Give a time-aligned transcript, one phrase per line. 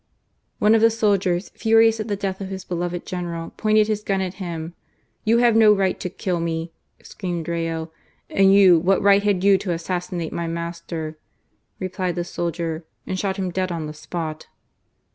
[0.57, 4.19] One of the soldiers, furious at the death of his beloved general, pointed his gun
[4.19, 4.73] at him."
[5.25, 6.71] You have no right to kill me!"
[7.03, 7.91] screamed Rayo."
[8.31, 11.19] And you, what right had you to assassinate my master?"
[11.79, 14.47] replied the soldier, and shot him dead on the spot.